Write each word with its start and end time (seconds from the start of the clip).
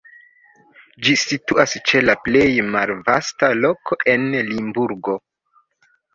Ĝi 1.07 1.11
situas 1.23 1.75
ĉe 1.89 2.01
la 2.05 2.15
plej 2.29 2.47
malvasta 2.77 3.51
loko 3.61 4.01
en 4.17 4.27
Limburgo. 4.51 5.21